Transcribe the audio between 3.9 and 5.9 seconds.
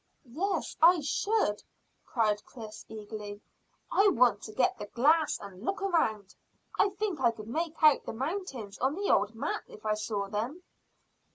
"I want to get the glass and look